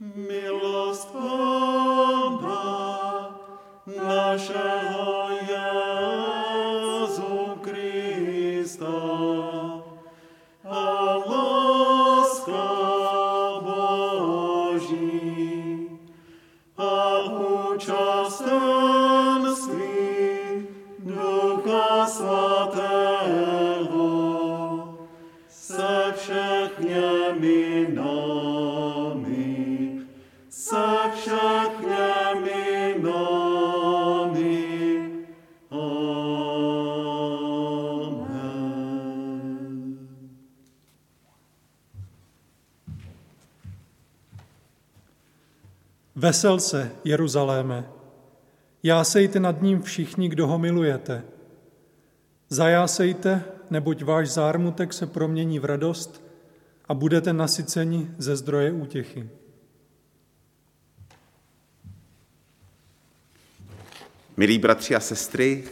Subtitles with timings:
[0.00, 0.75] Milo.
[46.26, 47.90] Vesel se, Jeruzaléme,
[48.82, 51.22] jásejte nad ním všichni, kdo ho milujete.
[52.48, 56.22] Zajásejte, neboť váš zármutek se promění v radost
[56.88, 59.28] a budete nasyceni ze zdroje útěchy.
[64.36, 65.64] Milí bratři a sestry,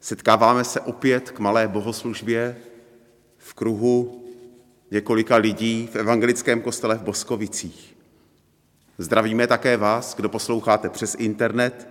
[0.00, 2.56] setkáváme se opět k malé bohoslužbě
[3.38, 4.24] v kruhu
[4.90, 7.99] několika lidí v evangelickém kostele v Boskovicích.
[9.00, 11.88] Zdravíme také vás, kdo posloucháte přes internet,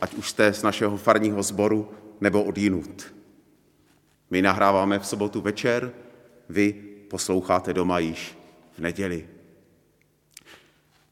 [0.00, 3.14] ať už jste z našeho farního sboru nebo od jinut.
[4.30, 5.92] My nahráváme v sobotu večer,
[6.48, 6.72] vy
[7.10, 8.38] posloucháte doma již
[8.72, 9.28] v neděli.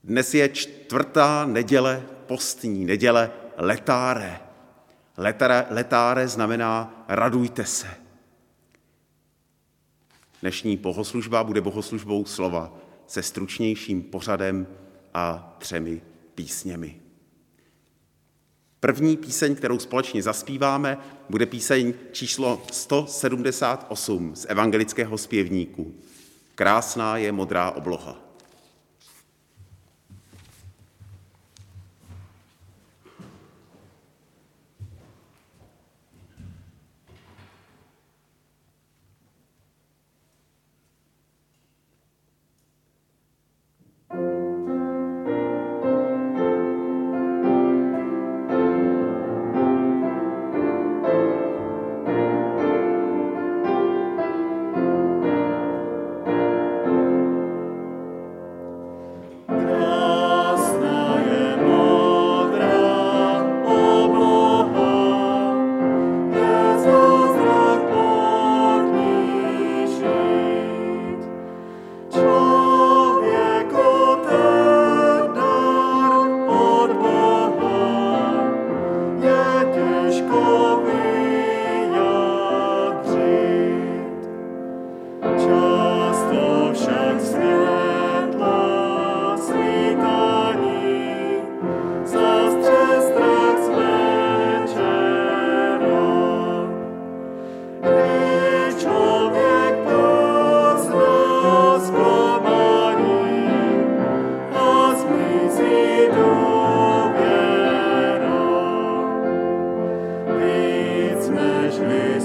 [0.05, 4.41] Dnes je čtvrtá neděle, postní neděle letáre.
[5.17, 7.89] Letáre, letáre znamená radujte se.
[10.41, 12.73] Dnešní bohoslužba bude bohoslužbou slova
[13.07, 14.67] se stručnějším pořadem
[15.17, 16.03] a třemi
[16.35, 17.01] písněmi.
[18.81, 20.99] První píseň, kterou společně zaspíváme,
[21.31, 25.95] bude píseň číslo 178 z evangelického zpěvníku.
[26.55, 28.26] Krásná je modrá obloha.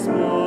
[0.01, 0.40] small.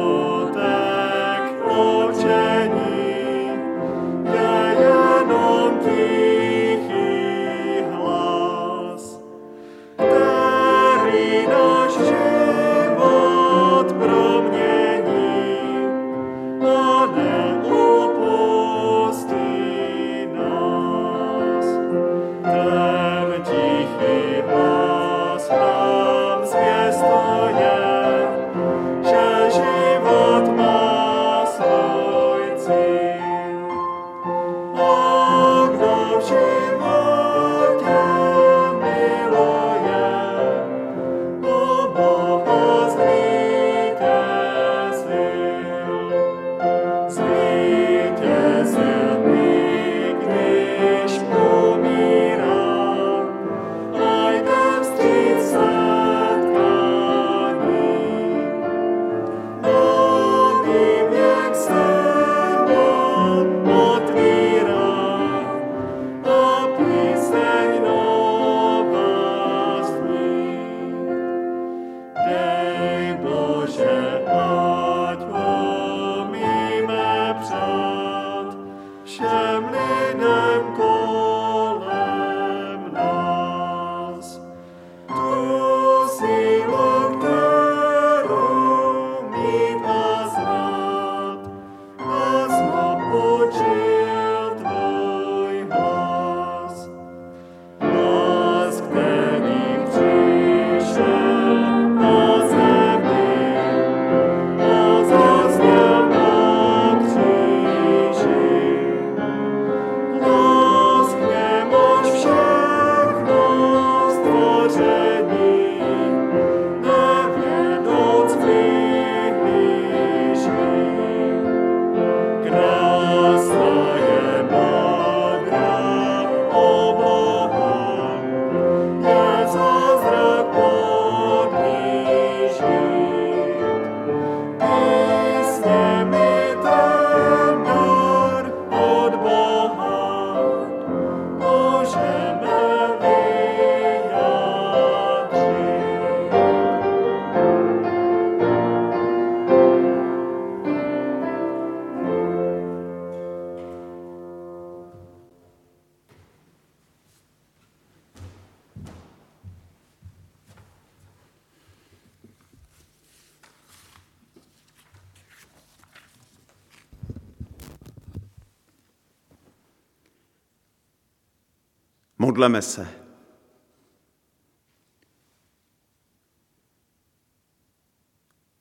[172.44, 172.88] Modleme se.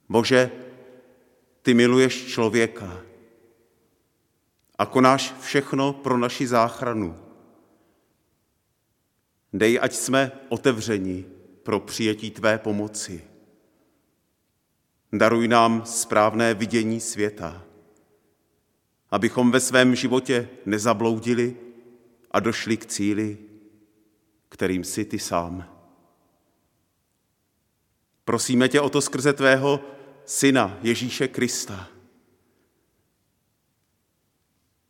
[0.09, 0.51] Bože,
[1.61, 3.01] ty miluješ člověka
[4.77, 7.19] a konáš všechno pro naši záchranu.
[9.53, 11.25] Dej, ať jsme otevřeni
[11.63, 13.23] pro přijetí tvé pomoci.
[15.13, 17.63] Daruj nám správné vidění světa,
[19.11, 21.55] abychom ve svém životě nezabloudili
[22.31, 23.52] a došli k cíli,
[24.53, 25.69] kterým jsi ty sám.
[28.25, 29.79] Prosíme tě o to skrze tvého
[30.25, 31.87] syna Ježíše Krista,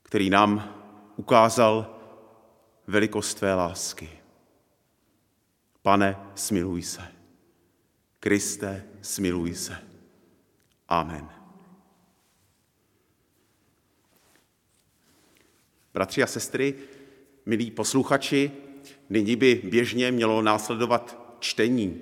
[0.03, 0.75] který nám
[1.15, 1.99] ukázal
[2.87, 4.09] velikost tvé lásky.
[5.81, 7.01] Pane, smiluj se.
[8.19, 9.77] Kriste, smiluj se.
[10.87, 11.29] Amen.
[15.93, 16.75] Bratři a sestry,
[17.45, 18.62] milí posluchači,
[19.13, 22.01] nyní by běžně mělo následovat čtení,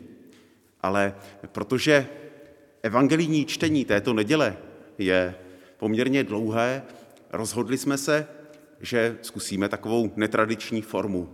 [0.81, 1.15] ale
[1.51, 2.07] protože
[2.83, 4.57] evangelijní čtení této neděle
[4.97, 5.35] je
[5.77, 6.83] poměrně dlouhé,
[7.29, 8.27] rozhodli jsme se,
[8.79, 11.29] že zkusíme takovou netradiční formu.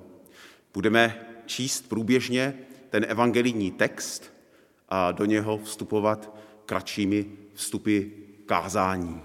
[0.73, 2.53] Budeme číst průběžně
[2.89, 4.33] ten evangelijní text
[4.89, 6.35] a do něho vstupovat
[6.65, 8.01] kratšími vstupy
[8.45, 9.21] kázání.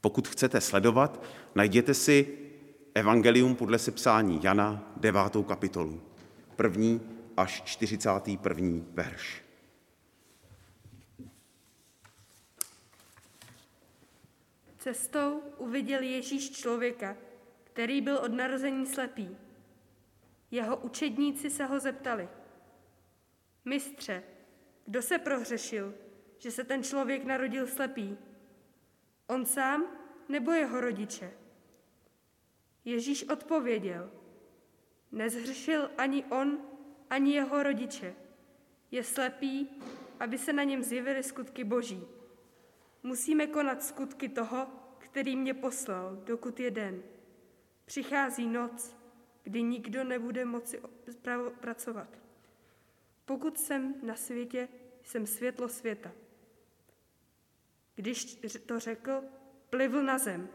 [0.00, 1.24] Pokud chcete sledovat,
[1.54, 2.47] najděte si
[2.94, 6.02] Evangelium podle sepsání Jana, devátou kapitolu,
[6.56, 7.00] první
[7.36, 8.84] až 41.
[8.90, 9.44] verš.
[14.78, 17.16] Cestou uviděl Ježíš člověka,
[17.64, 19.36] který byl od narození slepý.
[20.50, 22.28] Jeho učedníci se ho zeptali.
[23.64, 24.22] Mistře,
[24.86, 25.94] kdo se prohřešil,
[26.38, 28.18] že se ten člověk narodil slepý?
[29.26, 29.84] On sám
[30.28, 31.30] nebo jeho rodiče?
[32.88, 34.10] Ježíš odpověděl.
[35.12, 36.58] Nezhřešil ani on,
[37.10, 38.14] ani jeho rodiče.
[38.90, 39.68] Je slepý,
[40.20, 42.06] aby se na něm zjevily skutky boží.
[43.02, 44.66] Musíme konat skutky toho,
[44.98, 47.02] který mě poslal, dokud je den.
[47.84, 48.96] Přichází noc,
[49.42, 50.80] kdy nikdo nebude moci
[51.60, 52.08] pracovat.
[53.24, 54.68] Pokud jsem na světě,
[55.02, 56.12] jsem světlo světa.
[57.94, 59.22] Když to řekl,
[59.70, 60.48] plivl na zem,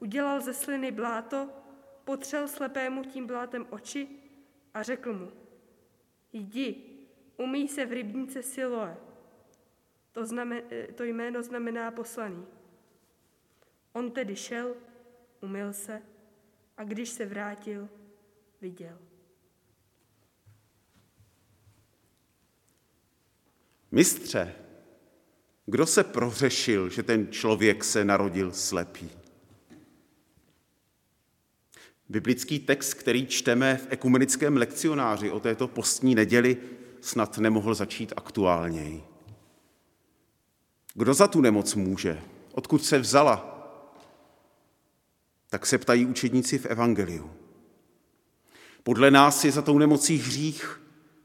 [0.00, 1.63] udělal ze sliny bláto,
[2.04, 4.08] potřel slepému tím blátem oči
[4.74, 5.32] a řekl mu,
[6.32, 6.76] jdi,
[7.36, 8.96] umíj se v rybníce Siloe.
[10.12, 10.62] To, znamen,
[10.94, 12.46] to jméno znamená poslaný.
[13.92, 14.74] On tedy šel,
[15.40, 16.02] umyl se
[16.76, 17.88] a když se vrátil,
[18.60, 18.98] viděl.
[23.90, 24.54] Mistře,
[25.66, 29.23] kdo se prohřešil, že ten člověk se narodil slepý?
[32.14, 36.56] Biblický text, který čteme v ekumenickém lekcionáři o této postní neděli,
[37.00, 39.04] snad nemohl začít aktuálněji.
[40.94, 42.22] Kdo za tu nemoc může?
[42.52, 43.36] Odkud se vzala?
[45.50, 47.30] Tak se ptají učedníci v Evangeliu.
[48.82, 50.80] Podle nás je za tou nemocí hřích,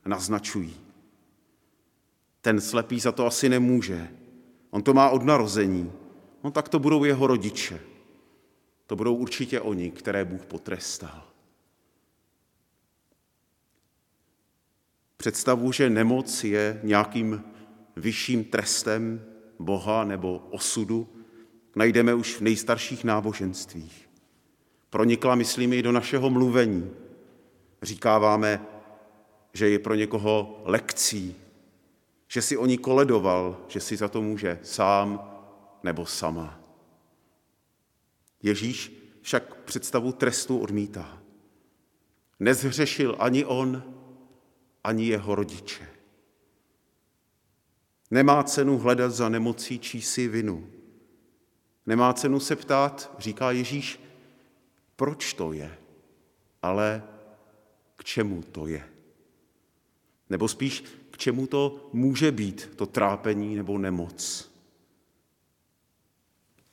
[0.05, 0.77] naznačují.
[2.41, 4.09] Ten slepý za to asi nemůže.
[4.69, 5.91] On to má od narození.
[6.43, 7.79] No tak to budou jeho rodiče.
[8.89, 11.23] To budou určitě oni, které Bůh potrestal.
[15.17, 17.43] Představu, že nemoc je nějakým
[17.95, 19.25] vyšším trestem
[19.59, 21.09] Boha nebo osudu,
[21.75, 24.09] najdeme už v nejstarších náboženstvích.
[24.89, 26.91] Pronikla, myslím, i do našeho mluvení.
[27.81, 28.65] Říkáváme,
[29.53, 31.35] že je pro někoho lekcí,
[32.27, 35.31] že si o ní koledoval, že si za to může sám
[35.83, 36.58] nebo sama.
[38.43, 38.91] Ježíš
[39.21, 41.21] však představu trestu odmítá.
[42.39, 43.83] Nezhřešil ani on,
[44.83, 45.87] ani jeho rodiče.
[48.11, 50.67] Nemá cenu hledat za nemocí čísi vinu.
[51.85, 53.99] Nemá cenu se ptát, říká Ježíš,
[54.95, 55.77] proč to je,
[56.61, 57.03] ale
[57.95, 58.89] k čemu to je.
[60.29, 64.48] Nebo spíš, k čemu to může být, to trápení nebo nemoc.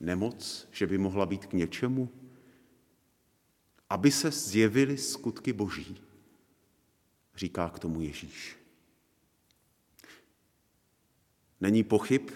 [0.00, 2.08] Nemoc, že by mohla být k něčemu?
[3.90, 6.00] Aby se zjevily skutky boží,
[7.36, 8.56] říká k tomu Ježíš.
[11.60, 12.30] Není pochyb,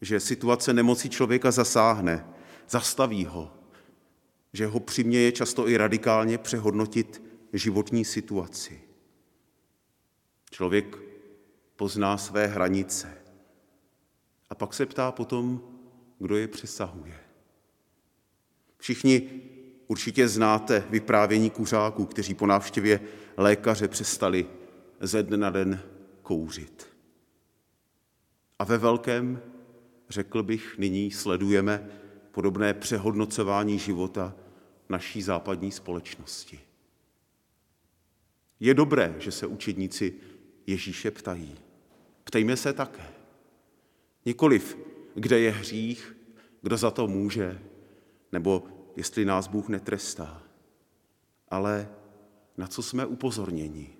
[0.00, 2.26] že situace nemoci člověka zasáhne,
[2.68, 3.54] zastaví ho,
[4.52, 8.80] že ho přiměje často i radikálně přehodnotit životní situaci.
[10.50, 10.98] Člověk
[11.76, 13.18] pozná své hranice
[14.50, 15.69] a pak se ptá potom,
[16.20, 17.14] kdo je přesahuje.
[18.78, 19.30] Všichni
[19.90, 23.00] Určitě znáte vyprávění kuřáků, kteří po návštěvě
[23.36, 24.46] lékaře přestali
[25.00, 25.82] ze dne na den
[26.22, 26.86] kouřit.
[28.58, 29.42] A ve velkém,
[30.08, 31.90] řekl bych, nyní sledujeme
[32.30, 34.34] podobné přehodnocování života
[34.88, 36.60] naší západní společnosti.
[38.60, 40.14] Je dobré, že se učedníci
[40.66, 41.54] Ježíše ptají.
[42.24, 43.04] Ptejme se také.
[44.26, 44.78] Nikoliv,
[45.20, 46.16] kde je hřích,
[46.62, 47.62] kdo za to může,
[48.32, 48.64] nebo
[48.96, 50.42] jestli nás Bůh netrestá,
[51.48, 51.88] ale
[52.56, 53.96] na co jsme upozorněni.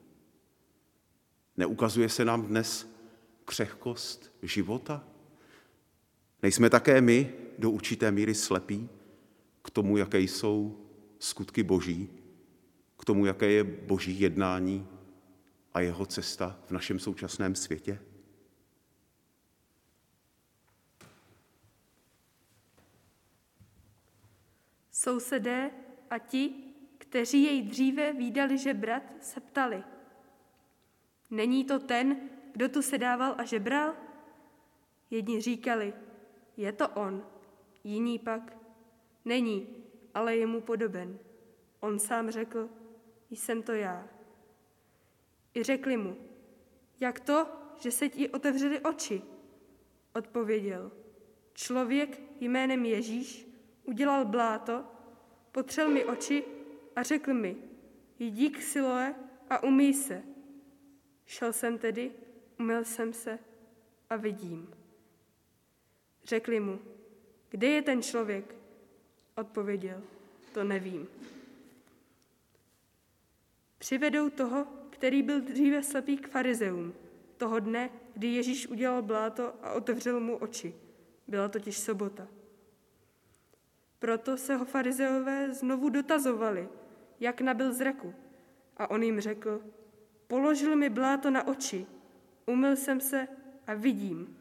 [1.57, 2.97] Neukazuje se nám dnes
[3.45, 5.05] křehkost života?
[6.43, 8.89] Nejsme také my do určité míry slepí
[9.63, 10.87] k tomu, jaké jsou
[11.19, 12.09] skutky Boží,
[12.99, 14.87] k tomu, jaké je Boží jednání
[15.75, 17.99] a jeho cesta v našem současném světě?
[25.01, 25.71] Sousedé
[26.11, 26.55] a ti,
[26.99, 29.85] kteří jej dříve výdali žebrat, se ptali.
[31.31, 33.95] Není to ten, kdo tu sedával a žebral?
[35.11, 35.95] Jedni říkali,
[36.57, 37.27] je to on,
[37.85, 38.57] jiní pak,
[39.25, 39.69] není,
[40.15, 41.19] ale je mu podoben.
[41.81, 42.69] On sám řekl,
[43.31, 44.09] jsem to já.
[45.55, 46.17] I řekli mu,
[47.01, 49.23] jak to, že se ti otevřely oči?
[50.15, 50.93] Odpověděl,
[51.55, 53.50] člověk jménem Ježíš
[53.85, 54.85] udělal bláto,
[55.53, 56.45] potřel mi oči
[56.97, 57.57] a řekl mi,
[58.19, 59.15] jdi k Siloe
[59.51, 60.23] a umýj se.
[61.27, 62.13] Šel jsem tedy,
[62.59, 63.39] umyl jsem se
[64.11, 64.75] a vidím.
[66.25, 66.79] Řekli mu,
[67.51, 68.55] kde je ten člověk?
[69.37, 70.03] Odpověděl,
[70.55, 71.09] to nevím.
[73.79, 76.95] Přivedou toho, který byl dříve slepý k farizeům,
[77.37, 80.75] toho dne, kdy Ježíš udělal bláto a otevřel mu oči.
[81.29, 82.29] Byla totiž sobota.
[84.01, 86.69] Proto se ho farizeové znovu dotazovali,
[87.21, 88.15] jak nabil zraku.
[88.77, 89.63] A on jim řekl,
[90.27, 91.87] položil mi bláto na oči,
[92.47, 93.29] umyl jsem se
[93.67, 94.37] a vidím.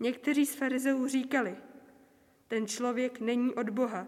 [0.00, 1.56] Někteří z farizeů říkali,
[2.48, 4.06] ten člověk není od Boha,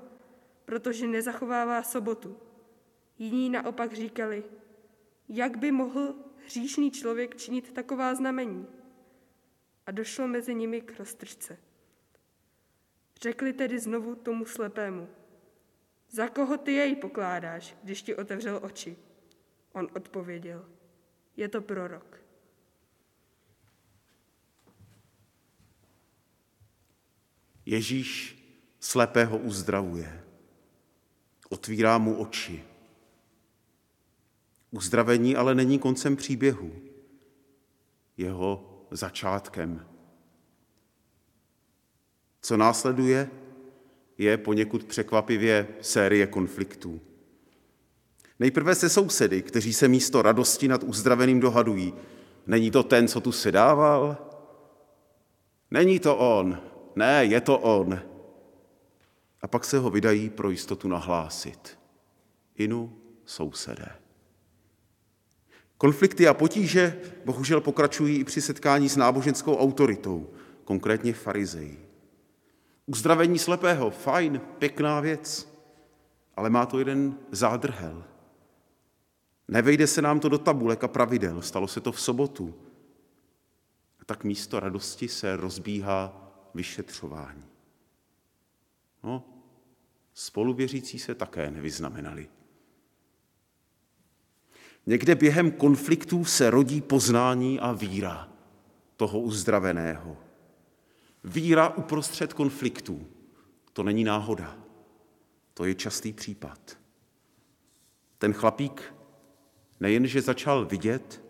[0.64, 2.36] protože nezachovává sobotu.
[3.18, 4.44] Jiní naopak říkali,
[5.28, 6.14] jak by mohl
[6.44, 8.66] hříšný člověk činit taková znamení.
[9.86, 11.58] A došlo mezi nimi k roztržce.
[13.22, 15.08] Řekli tedy znovu tomu slepému,
[16.10, 18.96] za koho ty jej pokládáš, když ti otevřel oči?
[19.72, 20.68] On odpověděl,
[21.36, 22.22] je to prorok.
[27.66, 28.38] Ježíš
[28.80, 30.24] slepého uzdravuje,
[31.48, 32.64] otvírá mu oči.
[34.70, 36.82] Uzdravení ale není koncem příběhu,
[38.16, 39.95] jeho začátkem.
[42.46, 43.30] Co následuje,
[44.18, 47.00] je poněkud překvapivě série konfliktů.
[48.38, 51.94] Nejprve se sousedy, kteří se místo radosti nad uzdraveným dohadují.
[52.46, 54.16] Není to ten, co tu sedával?
[55.70, 56.62] Není to on.
[56.96, 58.02] Ne, je to on.
[59.42, 61.78] A pak se ho vydají pro jistotu nahlásit.
[62.56, 63.88] Inu sousedé.
[65.78, 70.30] Konflikty a potíže bohužel pokračují i při setkání s náboženskou autoritou,
[70.64, 71.85] konkrétně farizejí.
[72.86, 75.52] Uzdravení slepého, fajn, pěkná věc,
[76.36, 78.04] ale má to jeden zádrhel.
[79.48, 82.54] Nevejde se nám to do tabulek a pravidel, stalo se to v sobotu.
[84.00, 87.44] A tak místo radosti se rozbíhá vyšetřování.
[89.02, 89.24] No,
[90.14, 92.28] spoluvěřící se také nevyznamenali.
[94.86, 98.28] Někde během konfliktů se rodí poznání a víra
[98.96, 100.25] toho uzdraveného.
[101.26, 103.06] Víra uprostřed konfliktů.
[103.72, 104.58] To není náhoda.
[105.54, 106.78] To je častý případ.
[108.18, 108.94] Ten chlapík
[109.80, 111.24] nejenže začal vidět,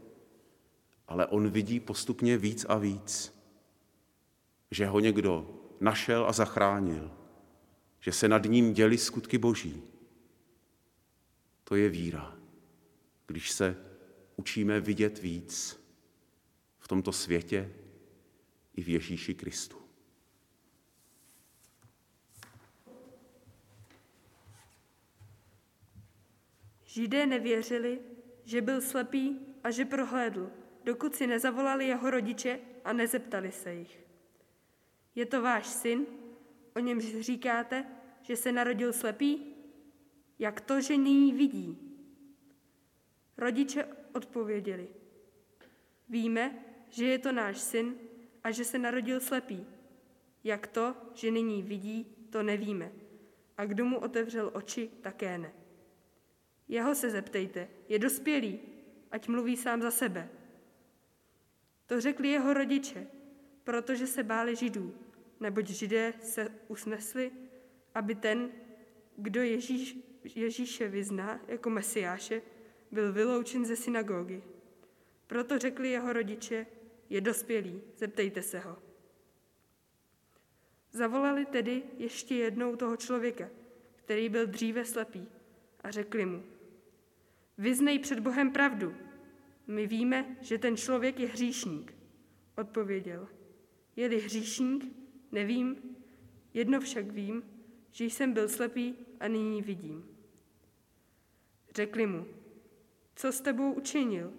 [1.08, 3.38] ale on vidí postupně víc a víc.
[4.70, 7.10] Že ho někdo našel a zachránil.
[8.00, 9.82] Že se nad ním děli skutky boží.
[11.64, 12.36] To je víra.
[13.26, 13.76] Když se
[14.36, 15.80] učíme vidět víc
[16.78, 17.72] v tomto světě
[18.74, 19.85] i v Ježíši Kristu.
[26.96, 28.00] Židé nevěřili,
[28.44, 30.50] že byl slepý a že prohlédl,
[30.84, 34.00] dokud si nezavolali jeho rodiče a nezeptali se jich.
[35.14, 36.06] Je to váš syn,
[36.76, 37.84] o němž říkáte,
[38.22, 39.54] že se narodil slepý?
[40.38, 41.78] Jak to, že nyní vidí?
[43.36, 44.88] Rodiče odpověděli.
[46.08, 47.94] Víme, že je to náš syn
[48.44, 49.66] a že se narodil slepý.
[50.44, 52.92] Jak to, že nyní vidí, to nevíme.
[53.56, 55.65] A kdo mu otevřel oči, také ne.
[56.68, 58.60] Jeho se zeptejte, je dospělý,
[59.10, 60.28] ať mluví sám za sebe.
[61.86, 63.06] To řekli jeho rodiče,
[63.64, 64.94] protože se báli židů,
[65.40, 67.32] neboť židé se usnesli,
[67.94, 68.50] aby ten,
[69.16, 69.96] kdo Ježíš,
[70.34, 72.42] Ježíše vyzná jako mesiáše,
[72.90, 74.42] byl vyloučen ze synagogy.
[75.26, 76.66] Proto řekli jeho rodiče,
[77.10, 78.78] je dospělý, zeptejte se ho.
[80.92, 83.48] Zavolali tedy ještě jednou toho člověka,
[83.96, 85.28] který byl dříve slepý,
[85.80, 86.42] a řekli mu,
[87.58, 88.94] vyznej před Bohem pravdu.
[89.66, 91.94] My víme, že ten člověk je hříšník.
[92.56, 93.28] Odpověděl,
[93.96, 94.92] je-li hříšník,
[95.32, 95.76] nevím,
[96.54, 97.42] jedno však vím,
[97.90, 100.08] že jsem byl slepý a nyní vidím.
[101.74, 102.26] Řekli mu,
[103.14, 104.32] co s tebou učinil,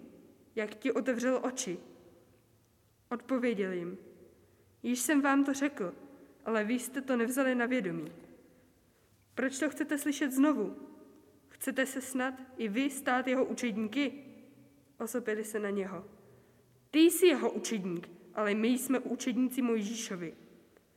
[0.56, 1.78] jak ti otevřel oči.
[3.10, 3.98] Odpověděl jim,
[4.82, 5.94] již jsem vám to řekl,
[6.44, 8.12] ale vy jste to nevzali na vědomí.
[9.34, 10.87] Proč to chcete slyšet znovu?
[11.58, 14.12] Chcete se snad i vy stát jeho učedníky?
[14.98, 16.04] Osopili se na něho.
[16.90, 20.34] Ty jsi jeho učedník, ale my jsme učedníci Mojžíšovi.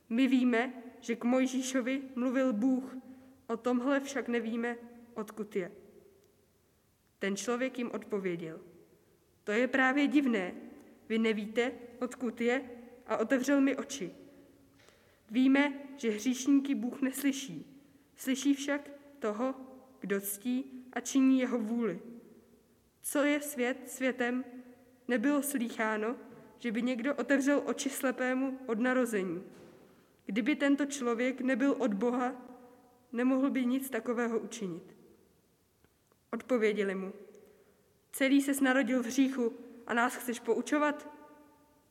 [0.08, 2.96] My víme, že k Mojžíšovi mluvil Bůh,
[3.46, 4.76] o tomhle však nevíme,
[5.14, 5.72] odkud je.
[7.18, 8.60] Ten člověk jim odpověděl.
[9.44, 10.54] To je právě divné.
[11.08, 12.70] Vy nevíte, odkud je
[13.06, 14.10] a otevřel mi oči.
[15.30, 17.82] Víme, že hříšníky Bůh neslyší.
[18.16, 19.54] Slyší však toho,
[20.02, 22.00] kdo ctí a činí jeho vůli.
[23.02, 24.44] Co je svět světem,
[25.08, 26.16] nebylo slýcháno,
[26.58, 29.44] že by někdo otevřel oči slepému od narození.
[30.26, 32.34] Kdyby tento člověk nebyl od Boha,
[33.12, 34.96] nemohl by nic takového učinit.
[36.32, 37.12] Odpověděli mu,
[38.12, 41.08] celý se narodil v hříchu a nás chceš poučovat?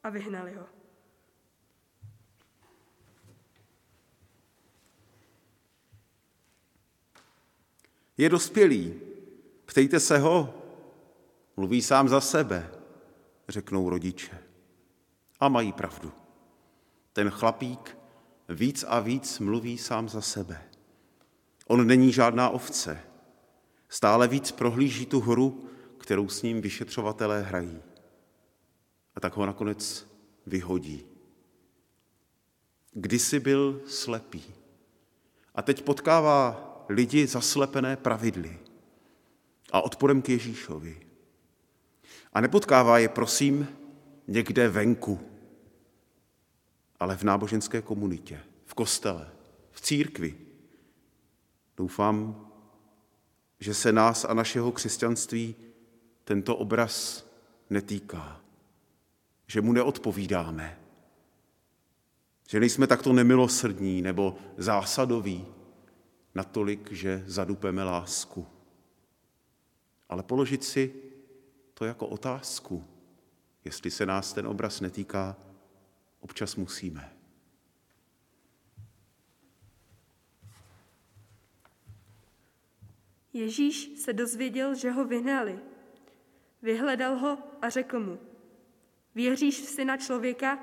[0.04, 0.80] A vyhnali ho.
[8.21, 8.93] Je dospělý,
[9.65, 10.53] ptejte se ho,
[11.57, 12.71] mluví sám za sebe,
[13.49, 14.38] řeknou rodiče.
[15.39, 16.12] A mají pravdu.
[17.13, 17.97] Ten chlapík
[18.49, 20.63] víc a víc mluví sám za sebe.
[21.67, 23.03] On není žádná ovce.
[23.89, 27.81] Stále víc prohlíží tu hru, kterou s ním vyšetřovatelé hrají.
[29.15, 30.07] A tak ho nakonec
[30.45, 31.05] vyhodí.
[32.91, 34.43] Kdysi byl slepý
[35.55, 38.60] a teď potkává lidi zaslepené pravidly
[39.71, 41.01] a odporem k Ježíšovi.
[42.34, 43.67] A nepotkává je, prosím,
[44.27, 45.19] někde venku,
[46.99, 49.30] ale v náboženské komunitě, v kostele,
[49.71, 50.38] v církvi.
[51.77, 52.47] Doufám,
[53.60, 55.56] že se nás a našeho křesťanství
[56.23, 57.25] tento obraz
[57.69, 58.41] netýká,
[59.47, 60.80] že mu neodpovídáme,
[62.47, 65.45] že nejsme takto nemilosrdní nebo zásadoví,
[66.35, 68.47] natolik, že zadupeme lásku.
[70.09, 70.93] Ale položit si
[71.73, 72.85] to jako otázku,
[73.65, 75.35] jestli se nás ten obraz netýká,
[76.19, 77.13] občas musíme.
[83.33, 85.59] Ježíš se dozvěděl, že ho vyhnali.
[86.61, 88.19] Vyhledal ho a řekl mu,
[89.15, 90.59] věříš v syna člověka?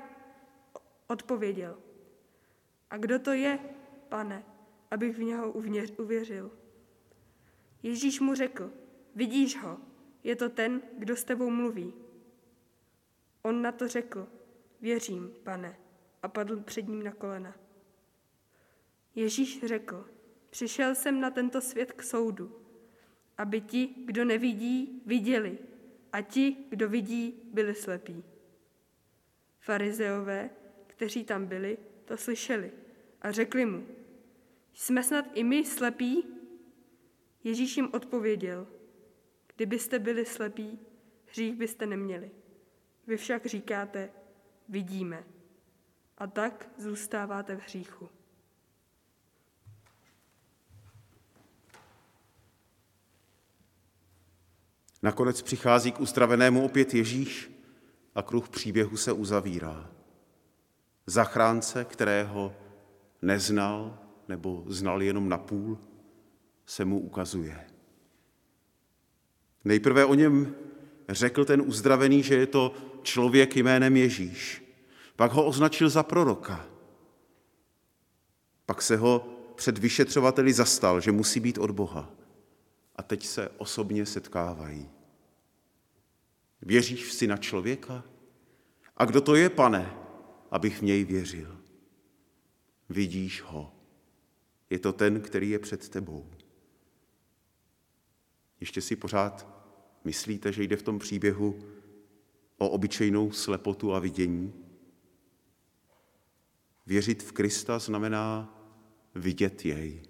[1.07, 1.77] Odpověděl.
[2.89, 3.59] A kdo to je,
[4.09, 4.43] pane,
[4.91, 5.53] abych v něho
[5.97, 6.51] uvěřil?
[7.83, 8.73] Ježíš mu řekl,
[9.15, 9.79] vidíš ho,
[10.23, 11.93] je to ten, kdo s tebou mluví.
[13.41, 14.27] On na to řekl,
[14.81, 15.79] věřím, pane,
[16.23, 17.55] a padl před ním na kolena.
[19.15, 20.05] Ježíš řekl,
[20.49, 22.59] přišel jsem na tento svět k soudu,
[23.37, 25.57] aby ti, kdo nevidí, viděli
[26.13, 28.23] a ti, kdo vidí, byli slepí.
[29.59, 30.49] Farizeové,
[30.87, 32.71] kteří tam byli, to slyšeli
[33.21, 33.87] a řekli mu,
[34.73, 36.23] jsme snad i my slepí?
[37.43, 38.67] Ježíš jim odpověděl,
[39.55, 40.79] kdybyste byli slepí,
[41.25, 42.31] hřích byste neměli.
[43.07, 44.11] Vy však říkáte,
[44.69, 45.23] vidíme.
[46.17, 48.09] A tak zůstáváte v hříchu.
[55.01, 57.51] Nakonec přichází k uzdravenému opět Ježíš
[58.15, 59.91] a kruh příběhu se uzavírá.
[61.05, 62.55] Zachránce, kterého
[63.21, 63.99] neznal
[64.29, 65.77] nebo znal jenom napůl,
[66.65, 67.67] se mu ukazuje.
[69.63, 70.55] Nejprve o něm
[71.09, 74.63] řekl ten uzdravený, že je to člověk jménem Ježíš.
[75.15, 76.65] Pak ho označil za proroka.
[78.65, 82.11] Pak se ho před vyšetřovateli zastal, že musí být od Boha.
[82.95, 84.89] A teď se osobně setkávají.
[86.61, 88.03] Věříš v syna člověka?
[88.97, 89.93] A kdo to je, pane,
[90.51, 91.57] abych v něj věřil?
[92.89, 93.78] Vidíš ho.
[94.69, 96.29] Je to ten, který je před tebou.
[98.59, 99.47] Ještě si pořád
[100.03, 101.59] myslíte, že jde v tom příběhu
[102.57, 104.53] o obyčejnou slepotu a vidění?
[106.85, 108.55] Věřit v Krista znamená
[109.15, 110.03] vidět jej.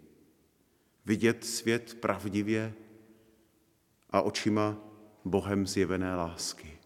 [1.05, 2.73] Vidět svět pravdivě
[4.09, 4.77] a očima
[5.25, 6.79] Bohem zjevené lásky.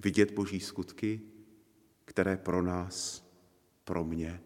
[0.00, 1.20] Vidět Boží skutky,
[2.04, 3.28] které pro nás,
[3.84, 4.40] pro mě,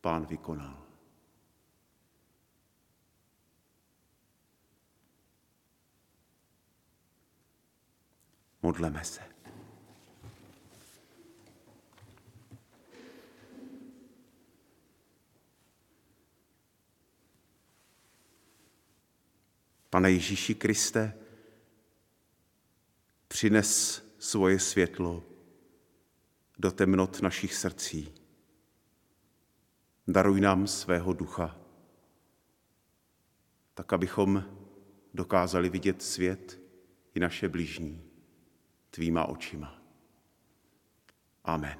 [0.00, 0.81] Pán vykonal.
[8.62, 9.20] Modleme se.
[19.90, 21.18] Pane Ježíši Kriste,
[23.28, 25.24] přines svoje světlo
[26.58, 28.14] do temnot našich srdcí.
[30.08, 31.56] Daruj nám svého ducha,
[33.74, 34.44] tak abychom
[35.14, 36.60] dokázali vidět svět
[37.14, 38.11] i naše blížní
[38.92, 39.82] tvýma očima.
[41.44, 41.78] Amen.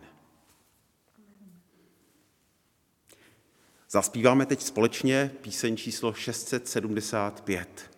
[3.91, 7.91] Zaspíváme teď společně píseň číslo 675.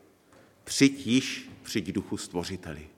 [0.64, 2.93] Přijď již, přijď duchu stvořiteli.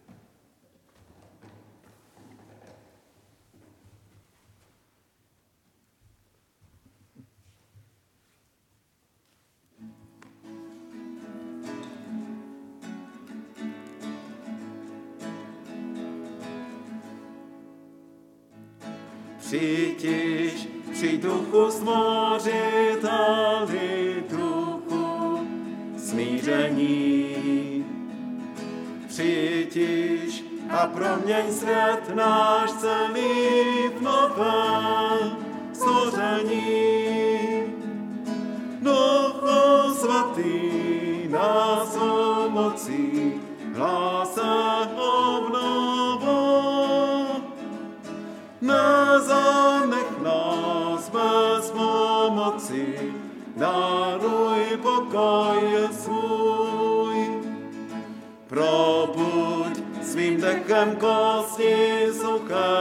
[60.67, 62.75] Svým dechem kosti suché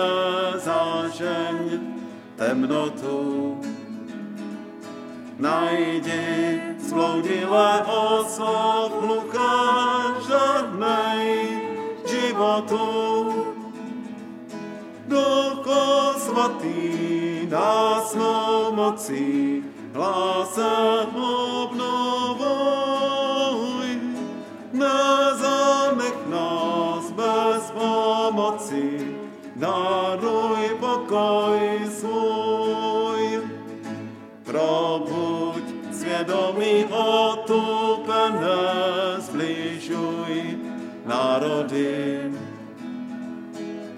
[0.57, 1.79] zážeň
[2.35, 3.61] temnotu.
[5.37, 9.57] Najdi zbloudilé oslov hluché,
[10.25, 11.21] žádnej
[12.07, 12.87] životu.
[15.05, 15.85] Duchu
[16.17, 19.61] svatý nás svou mocí,
[19.93, 21.54] hlásem obnovuj.
[41.39, 42.31] Národy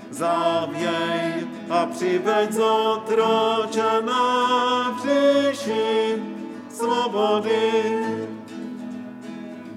[0.09, 4.11] zavěj a přiveď zotročené
[4.97, 6.23] příši
[6.69, 8.03] svobody.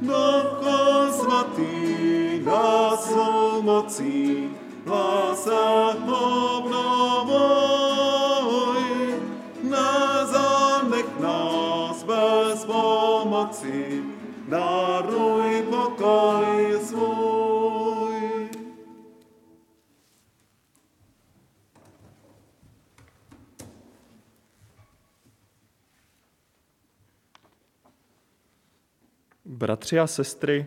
[0.02, 4.50] Duchu svatý nás svou mocí
[4.86, 5.50] hlase
[6.58, 7.20] obnovuj.
[9.62, 14.02] Nezanech nás bez pomoci,
[14.48, 16.59] daruj pokoj
[29.70, 30.66] Bratři a sestry,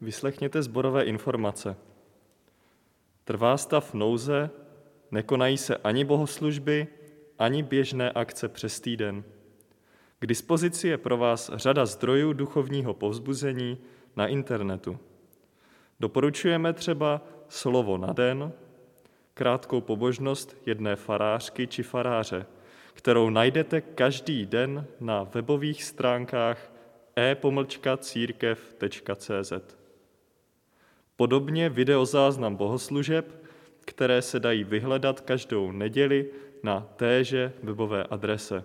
[0.00, 1.76] vyslechněte zborové informace.
[3.24, 4.50] Trvá stav nouze,
[5.10, 6.86] nekonají se ani bohoslužby,
[7.38, 9.24] ani běžné akce přes týden.
[10.18, 13.78] K dispozici je pro vás řada zdrojů duchovního povzbuzení
[14.16, 14.98] na internetu.
[16.00, 18.52] Doporučujeme třeba slovo na den,
[19.34, 22.46] krátkou pobožnost jedné farářky či faráře,
[22.94, 26.75] kterou najdete každý den na webových stránkách
[27.18, 28.56] e-církev.cz.
[31.16, 33.46] Podobně videozáznam bohoslužeb,
[33.80, 36.30] které se dají vyhledat každou neděli
[36.62, 38.64] na téže webové adrese.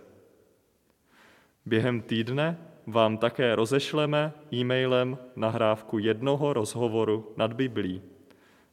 [1.65, 8.01] Během týdne vám také rozešleme e-mailem nahrávku jednoho rozhovoru nad Biblí,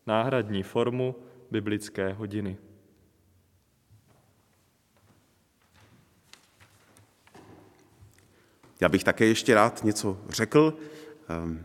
[0.07, 1.15] náhradní formu
[1.51, 2.57] biblické hodiny.
[8.81, 10.79] Já bych také ještě rád něco řekl.
[11.29, 11.65] Ehm,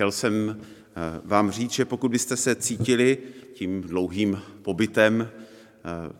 [0.00, 3.18] Chtěl jsem eh, vám říct, že pokud byste se cítili
[3.52, 6.12] tím dlouhým pobytem eh,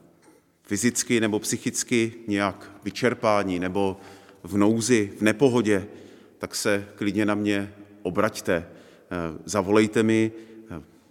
[0.62, 3.96] fyzicky nebo psychicky nějak vyčerpání nebo
[4.42, 5.86] v nouzi, v nepohodě,
[6.38, 8.54] tak se klidně na mě obraťte.
[8.54, 8.66] Eh,
[9.44, 10.32] zavolejte mi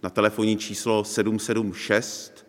[0.02, 2.46] na telefonní číslo 776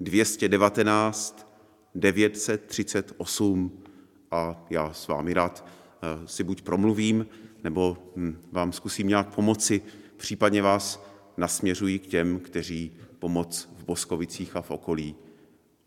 [0.00, 1.48] 219
[1.94, 3.82] 938
[4.30, 7.26] a já s vámi rád eh, si buď promluvím,
[7.64, 9.82] nebo hm, vám zkusím nějak pomoci,
[10.16, 11.04] případně vás
[11.36, 15.14] nasměřují k těm, kteří pomoc v Boskovicích a v okolí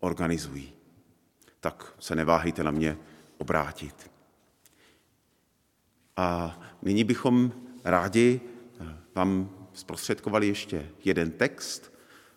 [0.00, 0.72] organizují.
[1.60, 2.98] Tak se neváhejte na mě
[3.38, 4.10] obrátit.
[6.16, 7.52] A nyní bychom
[7.84, 8.40] rádi
[8.80, 11.92] eh, vám zprostředkovali ještě jeden text,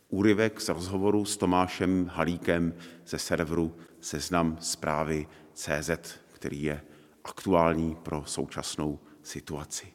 [0.10, 2.74] úryvek z rozhovoru s Tomášem Halíkem
[3.06, 5.89] ze serveru Seznam zprávy CZ,
[6.34, 6.82] který je
[7.24, 9.88] aktuální pro současnou situaci.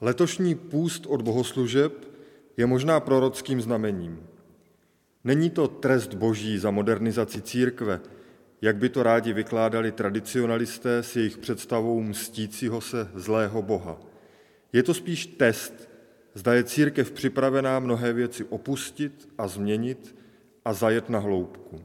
[0.00, 2.10] Letošní půst od bohoslužeb
[2.56, 4.26] je možná prorockým znamením.
[5.24, 8.00] Není to trest boží za modernizaci církve,
[8.62, 14.00] jak by to rádi vykládali tradicionalisté s jejich představou mstícího se zlého boha.
[14.72, 15.88] Je to spíš test,
[16.34, 20.16] zda je církev připravená mnohé věci opustit a změnit
[20.64, 21.84] a zajet na hloubku.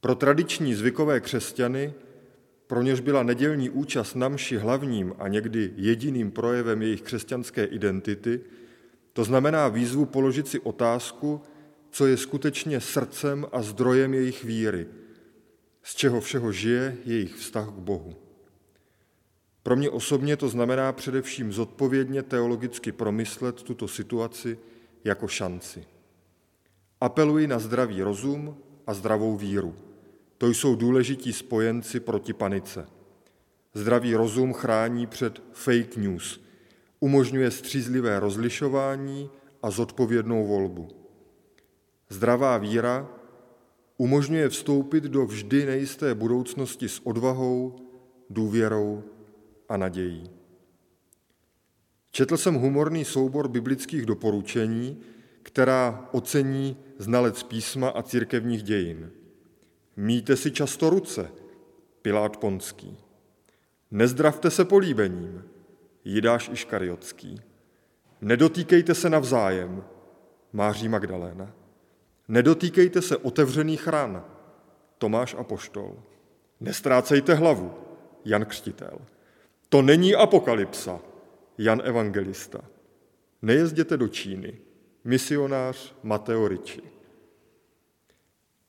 [0.00, 1.92] Pro tradiční zvykové křesťany,
[2.66, 8.40] pro něž byla nedělní účast na mši hlavním a někdy jediným projevem jejich křesťanské identity,
[9.12, 11.40] to znamená výzvu položit si otázku,
[11.90, 14.86] co je skutečně srdcem a zdrojem jejich víry,
[15.82, 18.16] z čeho všeho žije jejich vztah k Bohu.
[19.62, 24.58] Pro mě osobně to znamená především zodpovědně teologicky promyslet tuto situaci
[25.04, 25.93] jako šanci.
[27.04, 29.74] Apeluji na zdravý rozum a zdravou víru.
[30.38, 32.86] To jsou důležití spojenci proti panice.
[33.74, 36.40] Zdravý rozum chrání před fake news,
[37.00, 39.30] umožňuje střízlivé rozlišování
[39.62, 40.88] a zodpovědnou volbu.
[42.08, 43.08] Zdravá víra
[43.96, 47.76] umožňuje vstoupit do vždy nejisté budoucnosti s odvahou,
[48.30, 49.02] důvěrou
[49.68, 50.30] a nadějí.
[52.10, 55.00] Četl jsem humorný soubor biblických doporučení,
[55.42, 59.10] která ocení znalec písma a církevních dějin.
[59.96, 61.30] Míte si často ruce,
[62.02, 62.98] Pilát Ponský.
[63.90, 65.44] Nezdravte se políbením,
[66.04, 67.40] Jidáš Iškariotský.
[68.20, 69.84] Nedotýkejte se navzájem,
[70.52, 71.52] Máří Magdaléna.
[72.28, 74.24] Nedotýkejte se otevřených ran,
[74.98, 76.02] Tomáš Apoštol.
[76.60, 77.74] Nestrácejte hlavu,
[78.24, 78.98] Jan Křtitel.
[79.68, 81.00] To není apokalypsa,
[81.58, 82.60] Jan Evangelista.
[83.42, 84.58] Nejezděte do Číny,
[85.04, 86.82] misionář Mateo Ricci.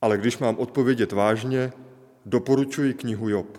[0.02, 1.74] Ale když mám odpovědět vážně,
[2.26, 3.58] doporučuji knihu Job.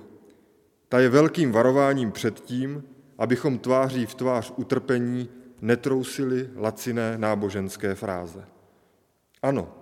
[0.89, 2.85] Ta je velkým varováním před tím,
[3.19, 5.29] abychom tváří v tvář utrpení
[5.61, 8.45] netrousili laciné náboženské fráze.
[9.43, 9.75] Ano,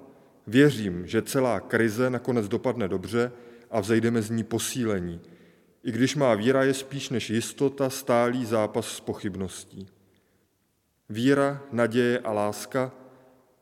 [0.47, 3.33] věřím, že celá krize nakonec dopadne dobře
[3.71, 5.21] a vzejdeme z ní posílení,
[5.85, 9.89] i když má víra je spíš než jistota stálý zápas s pochybností.
[11.09, 12.93] Víra, naděje a láska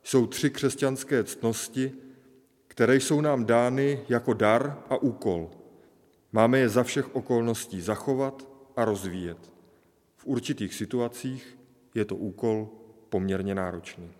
[0.03, 1.91] jsou tři křesťanské ctnosti,
[2.67, 5.51] které jsou nám dány jako dar a úkol.
[6.31, 9.53] Máme je za všech okolností zachovat a rozvíjet.
[10.15, 11.57] V určitých situacích
[11.95, 12.69] je to úkol
[13.09, 14.11] poměrně náročný.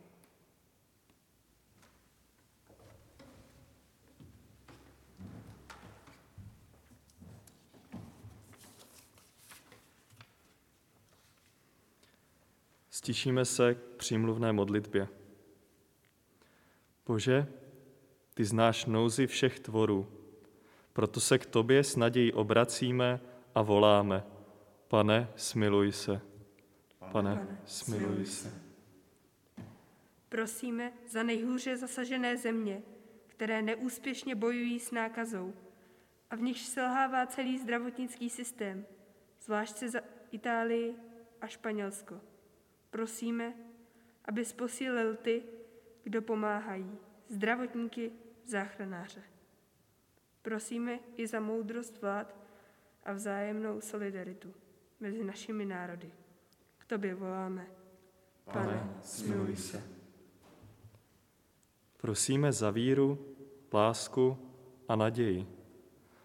[13.03, 15.07] Stišíme se k přímluvné modlitbě.
[17.05, 17.47] Bože,
[18.33, 20.07] ty znáš nouzy všech tvorů,
[20.93, 23.19] proto se k tobě s nadějí obracíme
[23.55, 24.23] a voláme.
[24.87, 26.21] Pane, smiluj se.
[27.11, 28.61] Pane, smiluj se.
[30.29, 32.81] Prosíme za nejhůře zasažené země,
[33.27, 35.53] které neúspěšně bojují s nákazou
[36.29, 38.85] a v nichž selhává celý zdravotnický systém,
[39.41, 39.99] zvláště za
[40.31, 40.95] Itálii
[41.41, 42.32] a Španělsko.
[42.93, 43.53] Prosíme,
[44.25, 45.43] aby posílil ty,
[46.03, 46.97] kdo pomáhají,
[47.29, 48.12] zdravotníky,
[48.45, 49.21] záchranáře.
[50.41, 52.36] Prosíme i za moudrost vlád
[53.03, 54.53] a vzájemnou solidaritu
[54.99, 56.12] mezi našimi národy.
[56.77, 57.67] K tobě voláme.
[58.53, 59.84] Pane, smiluj se.
[61.97, 63.36] Prosíme za víru,
[63.73, 64.38] lásku
[64.88, 65.47] a naději,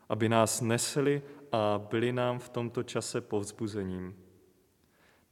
[0.08, 4.16] aby nás nesli a byli nám v tomto čase povzbuzením.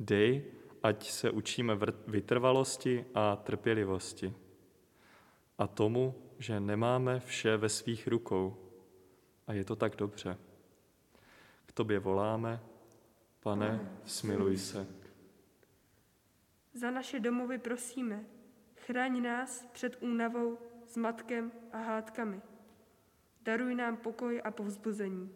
[0.01, 0.56] Dej,
[0.87, 4.35] ať se učíme vytrvalosti a trpělivosti.
[5.59, 8.57] A tomu, že nemáme vše ve svých rukou.
[9.47, 10.39] A je to tak dobře.
[11.67, 12.61] K tobě voláme,
[13.41, 14.87] pane, smiluj se.
[16.75, 18.25] Za naše domovy prosíme,
[18.77, 22.41] Chraň nás před únavou, zmatkem a hádkami.
[23.43, 25.33] Daruj nám pokoj a povzbuzení.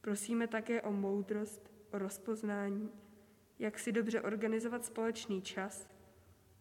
[0.00, 2.90] Prosíme také o moudrost, o rozpoznání,
[3.60, 5.88] jak si dobře organizovat společný čas,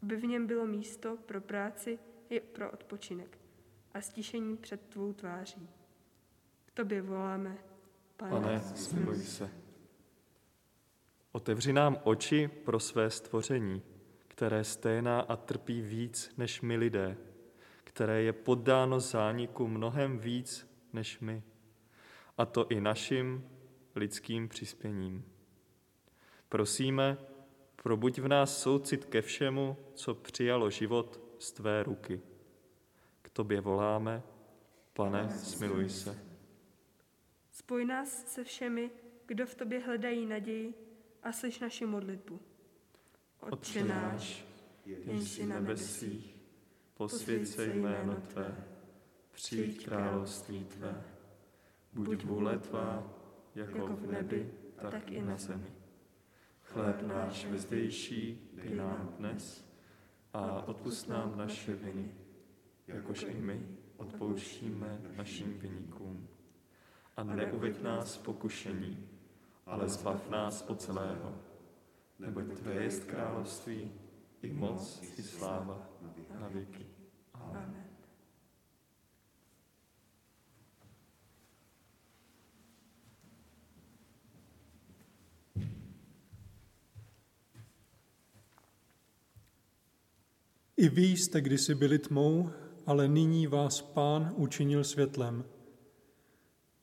[0.04, 3.38] aby v něm bylo místo pro práci i pro odpočinek
[3.94, 5.70] a stišení před tvou tváří.
[6.66, 7.58] K tobě voláme,
[8.18, 9.50] Pane, Pane smiluj se.
[11.32, 13.82] Otevři nám oči pro své stvoření,
[14.28, 17.18] které sténá a trpí víc než my lidé,
[17.84, 21.44] které je poddáno zániku mnohem víc než my,
[22.38, 23.50] a to i našim
[23.96, 25.26] lidským přispěním.
[26.50, 27.18] Prosíme,
[27.76, 32.22] probuď v nás soucit ke všemu, co přijalo život z tvé ruky.
[33.22, 34.24] K tobě voláme,
[34.94, 36.20] pane, smiluj se.
[37.52, 38.92] Spoj nás se všemi,
[39.26, 40.74] kdo v tobě hledají naději
[41.24, 42.40] a slyš naši modlitbu.
[43.40, 44.46] Otče náš,
[44.86, 46.36] jenž jsi na nebesích,
[46.94, 48.66] posvěd se jméno Tvé,
[49.32, 51.04] přijď království Tvé,
[51.94, 53.14] buď vůle Tvá,
[53.56, 54.52] jako v nebi,
[54.92, 55.79] tak i na zemi.
[56.70, 59.66] Chléb náš vezdejší dej nám dnes
[60.34, 62.12] a odpust nám naše viny,
[62.88, 66.28] jakož i my odpouštíme našim viníkům.
[67.18, 69.10] A neuveď nás pokušení,
[69.66, 71.42] ale zbav nás od celého,
[72.20, 73.92] neboť Tvé je království,
[74.42, 75.90] i moc, i sláva
[76.40, 76.86] na věky.
[77.34, 77.90] Amen.
[90.80, 92.50] I vy jste kdysi byli tmou,
[92.86, 95.46] ale nyní vás Pán učinil světlem.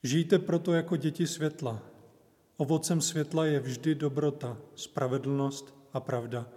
[0.03, 1.83] Žijte proto jako děti světla.
[2.57, 6.49] Ovocem světla je vždy dobrota, spravedlnost a pravda.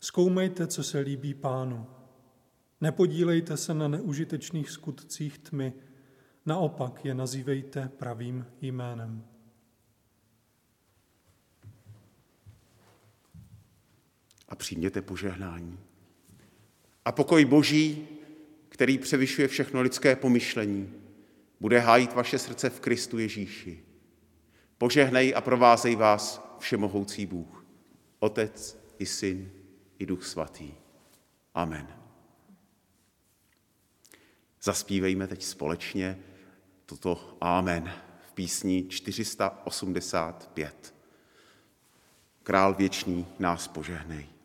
[0.00, 1.86] Zkoumejte, co se líbí pánu.
[2.80, 5.72] Nepodílejte se na neužitečných skutcích tmy,
[6.46, 9.24] naopak je nazývejte pravým jménem.
[14.48, 15.85] A přijměte požehnání.
[17.06, 18.08] A pokoj Boží,
[18.68, 20.94] který převyšuje všechno lidské pomyšlení,
[21.60, 23.82] bude hájit vaše srdce v Kristu Ježíši.
[24.78, 27.66] Požehnej a provázej vás všemohoucí Bůh,
[28.18, 29.50] Otec i Syn
[29.98, 30.74] i Duch Svatý.
[31.54, 31.86] Amen.
[34.62, 36.18] Zaspívejme teď společně
[36.86, 37.92] toto Amen
[38.28, 40.94] v písni 485.
[42.42, 44.35] Král věčný nás požehnej.